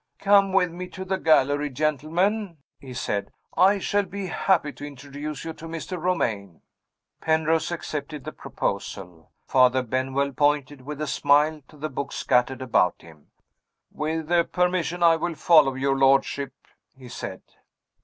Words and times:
"Come 0.17 0.51
with 0.51 0.71
me 0.71 0.87
to 0.87 1.05
the 1.05 1.19
gallery, 1.19 1.69
gentlemen," 1.69 2.57
he 2.79 2.91
said; 2.91 3.31
"I 3.55 3.77
shall 3.77 4.01
be 4.01 4.25
happy 4.25 4.71
to 4.73 4.83
introduce 4.83 5.45
you 5.45 5.53
to 5.53 5.67
Mr. 5.67 6.01
Romayne." 6.01 6.61
Penrose 7.21 7.71
accepted 7.71 8.23
the 8.23 8.31
proposal. 8.31 9.29
Father 9.45 9.83
Benwell 9.83 10.31
pointed 10.33 10.81
with 10.81 11.01
a 11.01 11.05
smile 11.05 11.61
to 11.67 11.77
the 11.77 11.87
books 11.89 12.15
scattered 12.15 12.63
about 12.63 13.03
him. 13.03 13.27
"With 13.91 14.31
permission, 14.51 15.03
I 15.03 15.17
will 15.17 15.35
follow 15.35 15.75
your 15.75 15.95
lordship," 15.95 16.53
he 16.97 17.07
said. 17.07 17.43